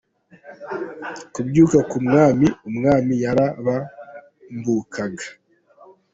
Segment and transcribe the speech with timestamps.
[1.33, 5.25] Kubyuka ku Mwami: Umwami yarabambukaga.